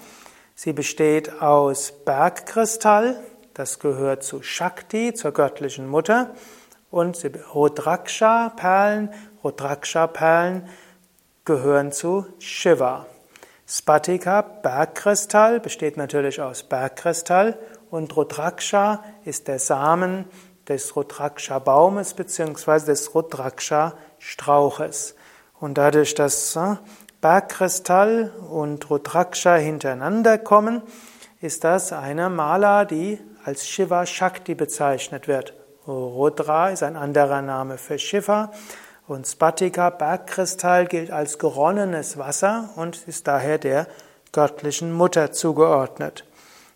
[0.56, 3.20] Sie besteht aus Bergkristall,
[3.54, 6.34] das gehört zu Shakti, zur göttlichen Mutter,
[6.90, 7.24] und
[7.54, 10.68] Rudraksha Perlen, Rudraksha Perlen
[11.46, 13.06] gehören zu Shiva.
[13.68, 17.58] Spatika, Bergkristall, besteht natürlich aus Bergkristall
[17.90, 20.26] und Rudraksha ist der Samen
[20.68, 22.86] des Rudraksha-Baumes bzw.
[22.86, 25.16] des Rudraksha-Strauches.
[25.60, 26.76] Und dadurch, dass äh,
[27.22, 30.84] Bergkristall und Rudraksha hintereinander kommen,
[31.42, 35.56] ist das eine Mala, die als Shiva Shakti bezeichnet wird.
[35.88, 38.52] Rudra ist ein anderer Name für Shiva
[39.08, 43.88] und Spatika, Bergkristall, gilt als geronnenes Wasser und ist daher der
[44.32, 46.26] göttlichen Mutter zugeordnet.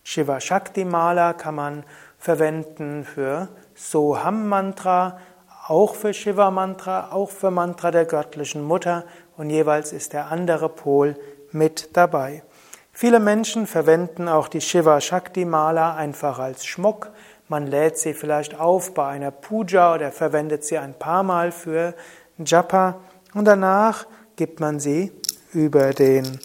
[0.03, 1.83] Shiva Shakti Mala kann man
[2.17, 5.19] verwenden für Soham Mantra,
[5.67, 9.03] auch für Shiva Mantra, auch für Mantra der göttlichen Mutter
[9.37, 11.15] und jeweils ist der andere Pol
[11.51, 12.43] mit dabei.
[12.91, 17.11] Viele Menschen verwenden auch die Shiva Shakti Mala einfach als Schmuck.
[17.49, 21.95] Man lädt sie vielleicht auf bei einer Puja oder verwendet sie ein paar Mal für
[22.37, 23.01] Japa
[23.33, 24.05] und danach
[24.35, 25.11] gibt man sie
[25.51, 26.39] über den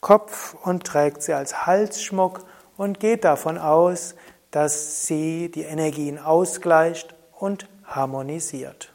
[0.00, 2.44] Kopf und trägt sie als Halsschmuck
[2.78, 4.14] und geht davon aus,
[4.50, 8.92] dass sie die Energien ausgleicht und harmonisiert.